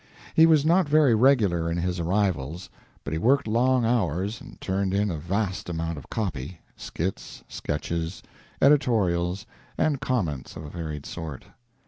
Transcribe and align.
He 0.33 0.47
was 0.47 0.65
not 0.65 0.89
very 0.89 1.13
regular 1.13 1.69
in 1.69 1.77
his 1.77 1.99
arrivals, 1.99 2.71
but 3.03 3.13
he 3.13 3.19
worked 3.19 3.47
long 3.47 3.85
hours 3.85 4.41
and 4.41 4.59
turned 4.59 4.95
in 4.95 5.11
a 5.11 5.17
vast 5.17 5.69
amount 5.69 5.99
of 5.99 6.09
"copy" 6.09 6.59
skits, 6.75 7.43
sketches, 7.47 8.23
editorials, 8.59 9.45
and 9.77 10.01
comments 10.01 10.55
of 10.55 10.65
a 10.65 10.71
varied 10.71 11.05
sort. 11.05 11.45